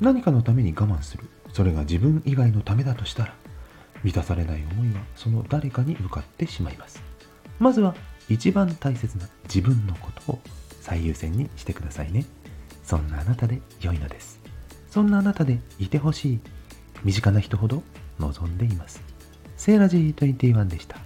[0.00, 1.24] 何かのために我慢する。
[1.52, 3.34] それが自分以外のためだとしたら
[4.02, 7.02] 満たされない思いはその誰かに向かってしまいます。
[7.58, 7.94] まずは
[8.28, 10.40] 一番大切な自分のことを
[10.80, 12.26] 最優先にしてくださいね。
[12.82, 14.40] そんなあなたで良いのです。
[14.90, 16.40] そんなあなたでいてほしい
[17.02, 17.82] 身近な人ほど
[18.18, 19.02] 望んでいます。
[19.56, 20.98] セーラジー21でした。